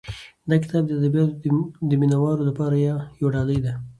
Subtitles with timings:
[0.49, 1.55] دا کتاب د ادبیاتو
[1.89, 2.75] د مینه والو لپاره
[3.21, 3.73] یو ډالۍ ده.